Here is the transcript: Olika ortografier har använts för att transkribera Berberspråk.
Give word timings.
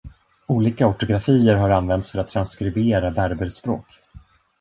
Olika 0.47 0.87
ortografier 0.87 1.55
har 1.55 1.69
använts 1.69 2.11
för 2.11 2.19
att 2.19 2.27
transkribera 2.27 3.11
Berberspråk. 3.11 3.85